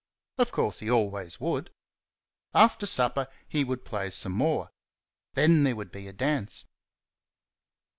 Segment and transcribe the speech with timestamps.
[0.39, 1.69] Of course, he always would.
[2.55, 4.71] After supper he would play some more.
[5.35, 6.65] Then there would be a dance.